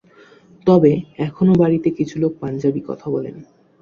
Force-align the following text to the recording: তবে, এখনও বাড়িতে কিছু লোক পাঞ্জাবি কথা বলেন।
তবে, 0.67 0.91
এখনও 1.19 1.53
বাড়িতে 1.53 1.89
কিছু 1.97 2.15
লোক 2.19 2.31
পাঞ্জাবি 2.41 2.81
কথা 2.89 3.07
বলেন। 3.09 3.35